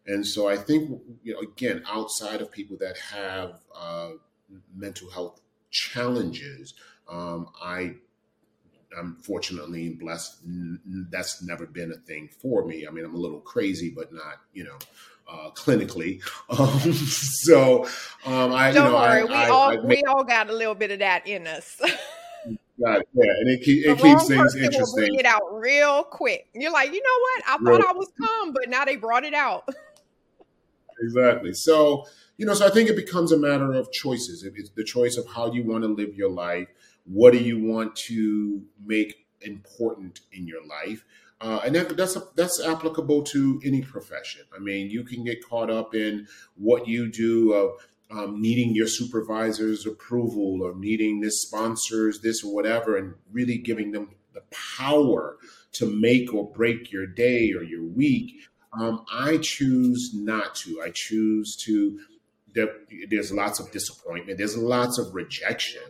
[0.06, 4.10] And so I think, you know, again, outside of people that have uh,
[4.74, 6.74] mental health challenges,
[7.08, 7.94] um, I
[8.98, 10.40] I'm fortunately blessed.
[11.10, 12.86] That's never been a thing for me.
[12.86, 14.78] I mean, I'm a little crazy, but not, you know,
[15.28, 16.20] uh, clinically.
[16.50, 17.86] Um, so
[18.26, 20.52] um, I don't you know, worry, I, we I, all I we all got a
[20.52, 21.80] little bit of that in us.
[22.78, 24.82] Yeah, and it, keep, it keeps things interesting.
[24.82, 26.48] Will bring it out real quick.
[26.52, 27.44] You're like, you know what?
[27.46, 27.80] I real.
[27.80, 29.68] thought I was calm, but now they brought it out.
[31.00, 31.52] exactly.
[31.55, 32.05] So
[32.37, 34.42] you know, so I think it becomes a matter of choices.
[34.42, 36.68] It's the choice of how you want to live your life.
[37.05, 41.05] What do you want to make important in your life?
[41.40, 44.42] Uh, and that, that's a, that's applicable to any profession.
[44.55, 46.26] I mean, you can get caught up in
[46.57, 47.72] what you do of
[48.11, 53.92] um, needing your supervisor's approval or needing this sponsors this or whatever, and really giving
[53.92, 54.42] them the
[54.76, 55.37] power
[55.72, 58.48] to make or break your day or your week.
[58.78, 60.80] Um, I choose not to.
[60.82, 62.00] I choose to.
[62.54, 62.68] There,
[63.08, 64.38] there's lots of disappointment.
[64.38, 65.82] There's lots of rejection.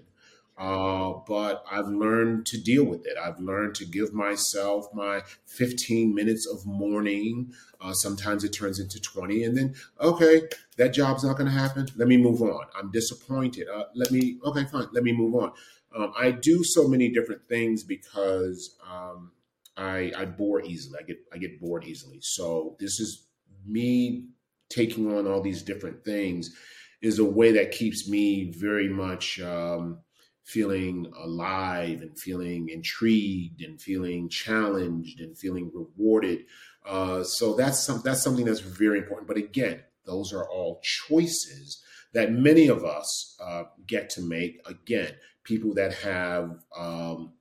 [0.59, 3.17] Uh, but I've learned to deal with it.
[3.21, 7.53] I've learned to give myself my 15 minutes of mourning.
[7.81, 10.43] Uh, sometimes it turns into 20, and then, okay,
[10.77, 11.89] that job's not going to happen.
[11.97, 12.67] Let me move on.
[12.79, 13.67] I'm disappointed.
[13.69, 14.87] Uh, let me, okay, fine.
[14.93, 15.53] Let me move on.
[15.97, 19.33] Um, I do so many different things because um,
[19.77, 20.99] I, I bore easily.
[21.01, 22.19] I get I get bored easily.
[22.21, 23.27] So this is
[23.67, 24.27] me
[24.69, 26.55] taking on all these different things
[27.03, 29.99] is a way that keeps me very much um,
[30.45, 36.45] feeling alive and feeling intrigued and feeling challenged and feeling rewarded.
[36.87, 39.29] Uh, so that's some, that's something that's very important.
[39.29, 41.83] But again, those are all choices
[42.13, 44.61] that many of us uh, get to make.
[44.67, 45.13] Again,
[45.45, 47.33] people that have um,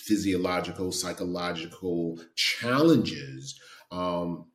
[0.00, 3.60] physiological, psychological challenges
[3.90, 4.46] um,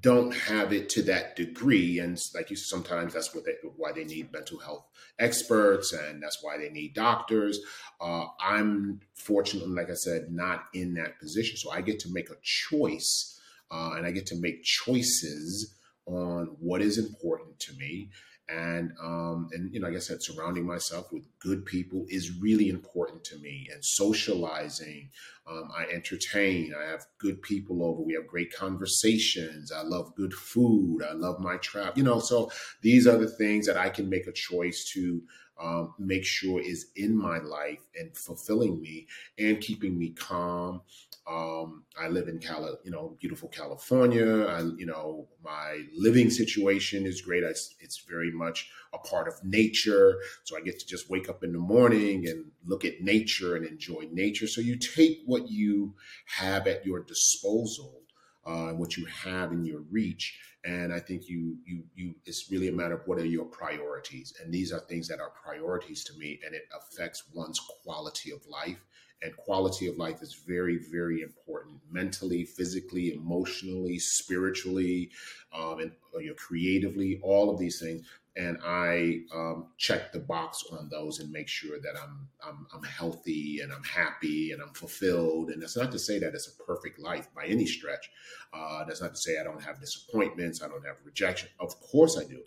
[0.00, 1.98] don't have it to that degree.
[1.98, 4.86] And like you, said, sometimes that's what they, why they need mental health
[5.18, 7.58] experts, and that's why they need doctors.
[8.00, 12.30] Uh, I'm fortunately, like I said, not in that position, so I get to make
[12.30, 15.74] a choice, uh, and I get to make choices
[16.06, 18.10] on what is important to me
[18.48, 22.68] and um, and you know, like I said, surrounding myself with good people is really
[22.70, 23.68] important to me.
[23.72, 25.10] And socializing,
[25.46, 26.74] um, I entertain.
[26.78, 28.02] I have good people over.
[28.02, 29.70] We have great conversations.
[29.70, 31.02] I love good food.
[31.02, 31.92] I love my travel.
[31.96, 35.22] You know, so these are the things that I can make a choice to
[35.60, 39.06] um, make sure is in my life and fulfilling me
[39.38, 40.80] and keeping me calm
[41.28, 44.46] um, I live in Cali, you know, beautiful California.
[44.46, 47.44] I, you know, my living situation is great.
[47.44, 50.16] I, it's very much a part of nature.
[50.44, 53.66] So I get to just wake up in the morning and look at nature and
[53.66, 54.46] enjoy nature.
[54.46, 58.00] So you take what you have at your disposal,
[58.46, 62.14] uh, what you have in your reach, and I think you you you.
[62.24, 65.30] It's really a matter of what are your priorities, and these are things that are
[65.30, 68.78] priorities to me, and it affects one's quality of life
[69.22, 75.10] and quality of life is very, very important mentally, physically, emotionally, spiritually,
[75.52, 78.06] um, and you know, creatively, all of these things.
[78.36, 82.84] And I um, check the box on those and make sure that I'm, I'm, I'm
[82.84, 85.50] healthy and I'm happy and I'm fulfilled.
[85.50, 88.08] And that's not to say that it's a perfect life by any stretch.
[88.52, 91.48] Uh, that's not to say I don't have disappointments, I don't have rejection.
[91.58, 92.40] Of course I do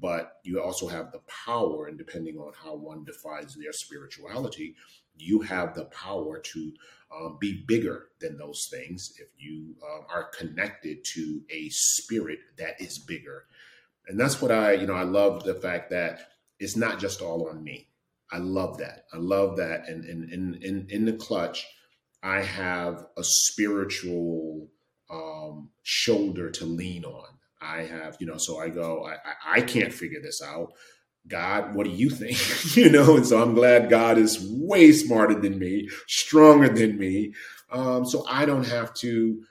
[0.00, 4.74] but you also have the power, and depending on how one defines their spirituality,
[5.18, 6.72] you have the power to
[7.14, 12.80] um, be bigger than those things if you um, are connected to a spirit that
[12.80, 13.44] is bigger.
[14.08, 17.48] And that's what I, you know, I love the fact that it's not just all
[17.48, 17.88] on me.
[18.30, 19.04] I love that.
[19.12, 19.88] I love that.
[19.88, 21.66] And in in in, the clutch,
[22.22, 24.68] I have a spiritual
[25.10, 27.28] um, shoulder to lean on.
[27.60, 30.72] I have, you know, so I go, I, I can't figure this out.
[31.28, 32.76] God, what do you think?
[32.76, 37.34] you know, and so I'm glad God is way smarter than me, stronger than me.
[37.70, 39.42] Um, so I don't have to.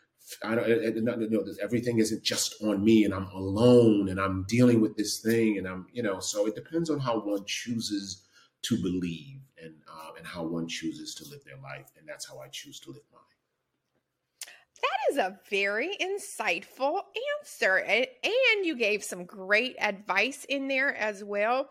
[0.43, 1.05] I don't.
[1.05, 5.57] know, everything isn't just on me, and I'm alone, and I'm dealing with this thing,
[5.57, 6.19] and I'm, you know.
[6.19, 8.25] So it depends on how one chooses
[8.63, 12.39] to believe, and uh, and how one chooses to live their life, and that's how
[12.39, 13.24] I choose to live mine.
[14.86, 17.02] That is a very insightful
[17.41, 17.78] answer.
[17.78, 18.08] And,
[18.63, 21.69] you gave some great advice in there as well.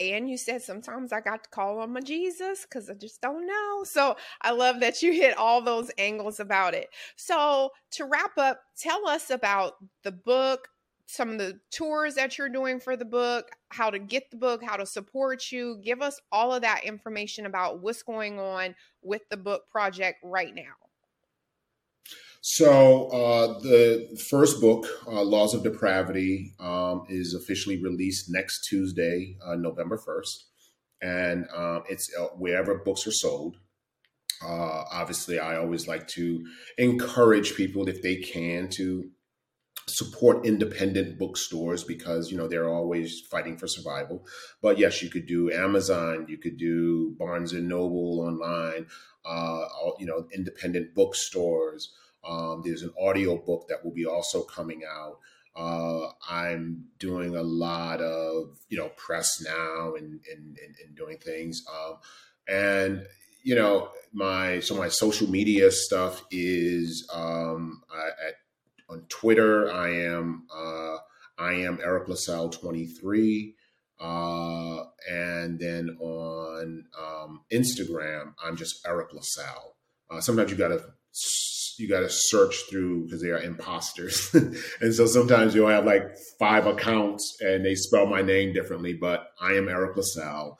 [0.00, 3.46] And you said sometimes I got to call on my Jesus because I just don't
[3.46, 3.84] know.
[3.84, 6.88] So I love that you hit all those angles about it.
[7.14, 10.68] So to wrap up, tell us about the book,
[11.06, 14.64] some of the tours that you're doing for the book, how to get the book,
[14.64, 15.78] how to support you.
[15.84, 20.54] Give us all of that information about what's going on with the book project right
[20.54, 20.81] now.
[22.44, 29.36] So uh, the first book, uh, Laws of Depravity, um, is officially released next Tuesday,
[29.46, 30.46] uh, November first,
[31.00, 33.58] and um, it's uh, wherever books are sold.
[34.44, 36.44] Uh, obviously, I always like to
[36.78, 39.08] encourage people, if they can, to
[39.86, 44.24] support independent bookstores because you know they're always fighting for survival
[44.62, 48.86] but yes you could do amazon you could do barnes and noble online
[49.24, 49.64] uh,
[49.98, 51.92] you know independent bookstores
[52.24, 55.18] um, there's an audio book that will be also coming out.
[55.54, 61.18] Uh, i'm doing a lot of you know press now and and, and, and doing
[61.18, 61.62] things.
[61.70, 61.98] Um,
[62.48, 63.06] and
[63.42, 68.34] you know my so my social media stuff is um, I, at
[68.92, 70.96] on Twitter, I am uh,
[71.38, 73.54] I am Eriq La Salle twenty three,
[74.00, 79.76] uh, and then on um, Instagram, I'm just Eriq La Salle.
[80.10, 80.84] Uh, sometimes you gotta
[81.78, 84.34] you gotta search through because they are imposters,
[84.80, 88.94] and so sometimes you'll have like five accounts and they spell my name differently.
[88.94, 90.58] But I am Eriq La Salle.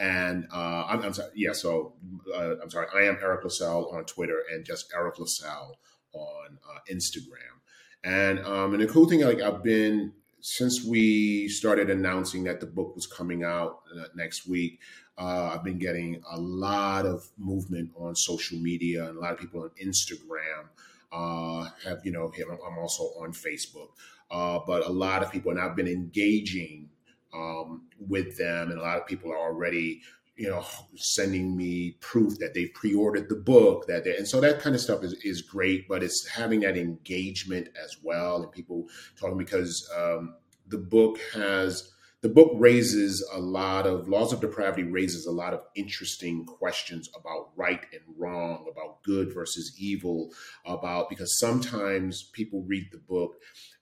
[0.00, 1.52] And uh, I'm, I'm, sorry, yeah.
[1.52, 1.94] So
[2.32, 2.86] uh, I'm sorry.
[2.94, 5.76] I am Eriq La Salle on Twitter and just Eriq La Salle
[6.12, 7.58] on uh, Instagram.
[8.04, 12.66] And um, and the cool thing, like I've been since we started announcing that the
[12.66, 14.80] book was coming out uh, next week.
[15.18, 19.38] Uh, I've been getting a lot of movement on social media and a lot of
[19.38, 20.68] people on Instagram.
[21.10, 22.30] Uh, have you know?
[22.38, 23.88] I'm also on Facebook,
[24.30, 26.90] uh, but a lot of people, and I've been engaging
[27.34, 30.02] um, with them, and a lot of people are already
[30.38, 30.64] you know,
[30.94, 34.80] sending me proof that they pre-ordered the book that they, and so that kind of
[34.80, 38.44] stuff is, is great, but it's having that engagement as well.
[38.44, 38.86] And people
[39.18, 40.36] talking because um,
[40.68, 41.90] the book has,
[42.20, 47.08] the book raises a lot of laws of depravity raises a lot of interesting questions
[47.18, 50.30] about right and wrong about good versus evil
[50.66, 53.36] about because sometimes people read the book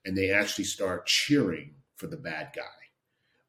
[0.05, 2.63] and they actually start cheering for the bad guy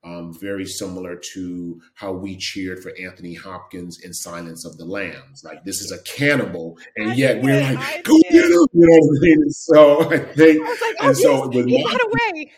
[0.05, 5.43] um, very similar to how we cheered for Anthony Hopkins in Silence of the Lambs.
[5.45, 8.67] Like this is a cannibal, and I yet we're like, go get him.
[8.73, 9.51] You know what I mean?
[9.51, 12.53] So I think, I like, oh, and so yes, he my- got away.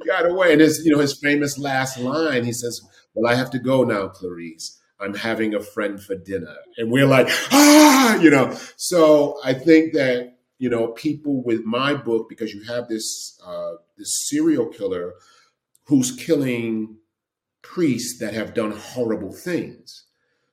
[0.00, 0.52] He got away.
[0.52, 2.80] And his, you know, his famous last line, he says,
[3.14, 4.80] Well, I have to go now, Clarice.
[5.00, 6.56] I'm having a friend for dinner.
[6.78, 8.56] And we're like, ah, you know.
[8.76, 13.72] So I think that, you know, people with my book, because you have this uh
[13.98, 15.14] this serial killer
[15.84, 16.96] who's killing
[17.62, 20.04] priests that have done horrible things.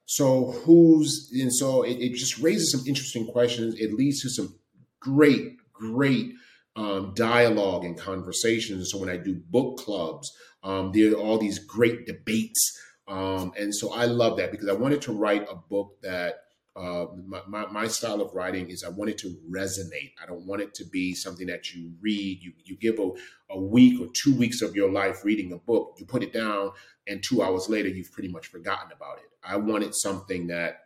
[0.05, 3.75] So who's and so it, it just raises some interesting questions.
[3.79, 4.55] It leads to some
[4.99, 6.33] great, great
[6.75, 8.91] um, dialogue and conversations.
[8.91, 10.31] So when I do book clubs,
[10.63, 12.79] um, there are all these great debates.
[13.07, 16.39] Um, and so I love that because I wanted to write a book that
[16.75, 20.13] uh, my, my, my style of writing is I want it to resonate.
[20.21, 23.11] I don't want it to be something that you read, you, you give a,
[23.51, 26.71] a week or two weeks of your life reading a book, you put it down,
[27.07, 29.29] and two hours later, you've pretty much forgotten about it.
[29.43, 30.85] I wanted something that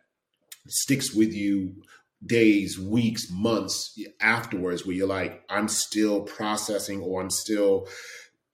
[0.66, 1.82] sticks with you
[2.24, 7.86] days, weeks, months afterwards, where you're like, I'm still processing or I'm still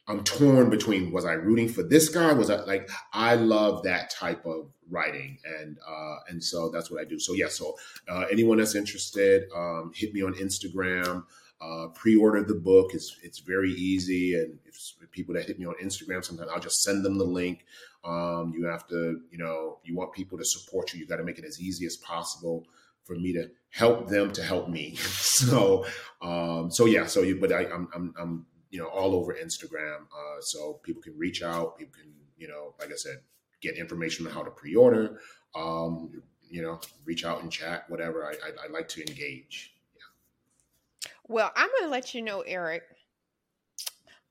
[0.07, 2.33] I'm torn between was I rooting for this guy?
[2.33, 7.01] Was I like I love that type of writing and uh and so that's what
[7.01, 7.19] I do.
[7.19, 7.75] So yeah, so
[8.09, 11.25] uh anyone that's interested, um hit me on Instagram,
[11.61, 12.91] uh pre-order the book.
[12.93, 14.77] It's it's very easy and if,
[15.11, 17.65] people that hit me on Instagram sometimes I'll just send them the link.
[18.05, 21.25] Um you have to, you know, you want people to support you, you got to
[21.25, 22.67] make it as easy as possible
[23.05, 24.95] for me to help them to help me.
[24.97, 25.85] so
[26.23, 30.01] um so yeah, so you but I I'm I'm, I'm you know, all over Instagram.
[30.01, 31.79] Uh, so people can reach out.
[31.79, 33.19] People can, you know, like I said,
[33.63, 35.21] get information on how to pre-order.
[35.55, 38.25] Um, you know, reach out and chat, whatever.
[38.27, 39.77] I, I, I like to engage.
[39.95, 41.11] Yeah.
[41.29, 42.81] Well, I'm going to let you know, Eriq.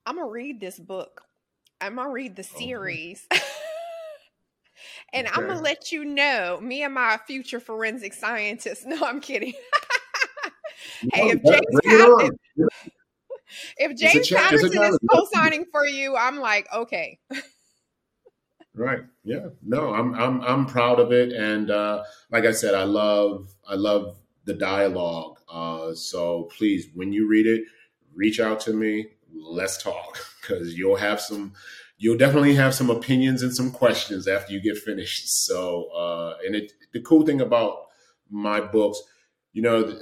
[0.06, 1.22] I'm going to read this book.
[1.80, 3.26] I'm going to read the series.
[5.14, 8.86] and I'm gonna let you know, me and my future forensic scientist.
[8.93, 9.53] No, I'm kidding.
[11.14, 12.30] Hey, if James bring it on.
[13.78, 17.20] if James a Patterson is co-signing for you, I'm like, okay.
[18.76, 19.01] Right.
[19.24, 19.47] Yeah.
[19.61, 23.76] No, I'm I'm I'm proud of it, and uh, like I said, I love I
[23.76, 25.38] love the dialogue.
[25.47, 27.66] Uh, so please, when you read it,
[28.16, 29.07] reach out to me.
[29.32, 31.53] Let's talk because you'll have some.
[31.98, 35.46] You'll definitely have some opinions and some questions after you get finished.
[35.46, 37.78] So, uh, and it the cool thing about
[38.30, 39.02] my books,
[39.54, 39.98] you know,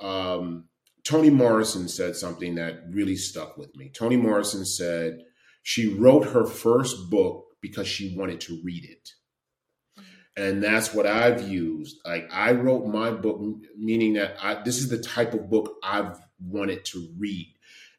[0.00, 0.68] um,
[1.04, 3.90] Toni Morrison said something that really stuck with me.
[3.90, 5.18] Toni Morrison said
[5.62, 9.10] she wrote her first book because she wanted to read it.
[10.36, 11.96] And that's what I've used.
[12.04, 13.40] Like I wrote my book,
[13.78, 17.53] meaning that I, this is the type of book I've wanted to read.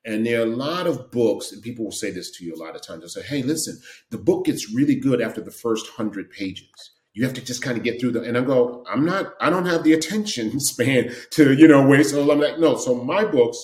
[0.05, 2.61] And there are a lot of books, and people will say this to you a
[2.63, 3.01] lot of times.
[3.01, 3.79] They'll say, "Hey, listen,
[4.11, 6.91] the book gets really good after the first hundred pages.
[7.13, 9.33] You have to just kind of get through the." And I go, "I'm not.
[9.41, 13.03] I don't have the attention span to you know wait." So I'm like, "No." So
[13.03, 13.57] my books,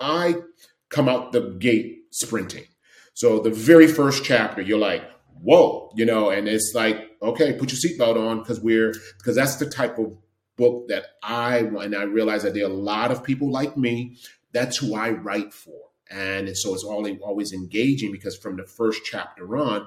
[0.00, 0.36] I
[0.88, 2.64] come out the gate sprinting.
[3.14, 5.02] So the very first chapter, you're like,
[5.42, 9.56] whoa, you know, and it's like, okay, put your seatbelt on because we're because that's
[9.56, 10.16] the type of
[10.56, 14.18] book that I and I realize that there are a lot of people like me.
[14.52, 15.80] That's who I write for,
[16.10, 19.86] and so it's always engaging because from the first chapter on,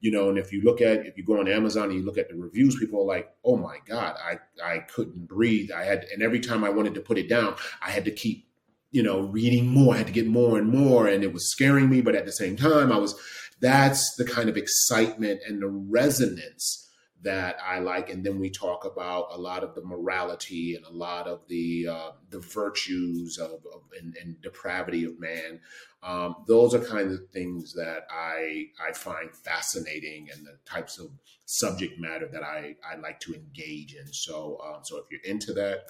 [0.00, 2.18] you know, and if you look at if you go on Amazon and you look
[2.18, 6.04] at the reviews, people are like, "Oh my God, I I couldn't breathe." I had,
[6.12, 8.48] and every time I wanted to put it down, I had to keep,
[8.90, 9.94] you know, reading more.
[9.94, 12.00] I had to get more and more, and it was scaring me.
[12.00, 13.14] But at the same time, I was.
[13.60, 16.81] That's the kind of excitement and the resonance
[17.22, 20.90] that I like, and then we talk about a lot of the morality and a
[20.92, 25.60] lot of the uh, the virtues of, of and, and, depravity of man.
[26.02, 31.10] Um, those are kind of things that I I find fascinating, and the types of
[31.44, 34.12] subject matter that I I like to engage in.
[34.12, 35.84] So um, so if you're into that,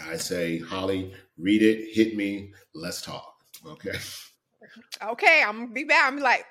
[0.00, 3.34] I say Holly, read it, hit me, let's talk.
[3.66, 3.98] Okay.
[5.02, 6.06] Okay, I'm gonna be back.
[6.06, 6.44] I'm like,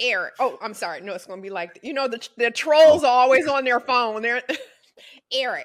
[0.00, 0.30] Eriq.
[0.40, 1.00] Oh, I'm sorry.
[1.00, 3.80] No, it's going to be like you know the the trolls are always on their
[3.80, 4.22] phone.
[4.22, 4.42] They're
[5.34, 5.64] Eriq.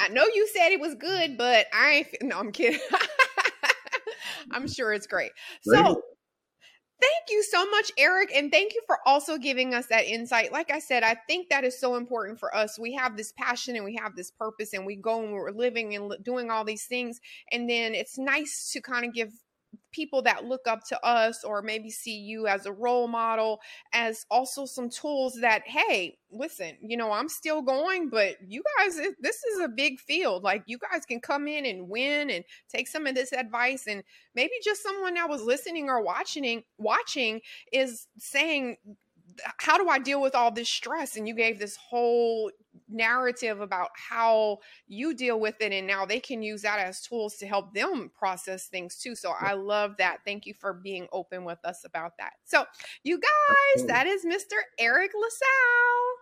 [0.00, 2.06] I know you said it was good, but I ain't.
[2.22, 2.80] No, I'm kidding.
[4.50, 5.32] I'm sure it's great.
[5.62, 5.72] So,
[7.00, 10.52] thank you so much, Eriq, and thank you for also giving us that insight.
[10.52, 12.78] Like I said, I think that is so important for us.
[12.78, 15.94] We have this passion and we have this purpose, and we go and we're living
[15.94, 19.32] and doing all these things, and then it's nice to kind of give
[19.92, 23.60] people that look up to us or maybe see you as a role model
[23.92, 28.98] as also some tools that hey listen you know i'm still going but you guys
[29.20, 32.88] this is a big field like you guys can come in and win and take
[32.88, 34.02] some of this advice and
[34.34, 37.40] maybe just someone that was listening or watching watching
[37.72, 38.76] is saying
[39.58, 41.16] how do I deal with all this stress?
[41.16, 42.50] And you gave this whole
[42.92, 45.72] narrative about how you deal with it.
[45.72, 49.14] And now they can use that as tools to help them process things too.
[49.14, 50.18] So I love that.
[50.24, 52.32] Thank you for being open with us about that.
[52.44, 52.64] So,
[53.02, 54.56] you guys, that is Mr.
[54.80, 56.12] Eriq La Salle.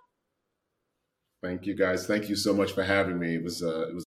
[1.43, 2.07] Thank you guys.
[2.07, 3.35] Thank you so much for having me.
[3.35, 3.99] It was uh, it was